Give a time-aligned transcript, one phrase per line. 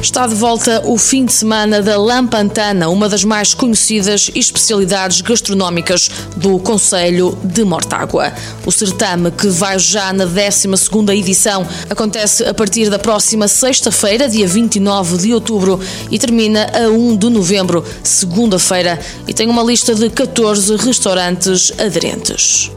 [0.00, 6.10] Está de volta o fim de semana da Lampantana, uma das mais conhecidas especialidades gastronómicas
[6.36, 8.32] do Conselho de Mortágua.
[8.64, 14.46] O certame, que vai já na 12ª edição, acontece a partir da próxima sexta-feira, dia
[14.46, 20.08] 29 de outubro, e termina a 1 de novembro, segunda-feira, e tem uma lista de
[20.10, 22.70] 14 restaurantes aderentes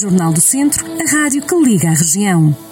[0.00, 2.69] Jornal do Centro, a rádio que liga a região.